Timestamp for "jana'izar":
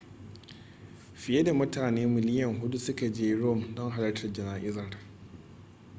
4.33-4.97